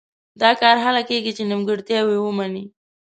[0.41, 2.63] دا کار هله کېږي چې نیمګړتیاوې ومني.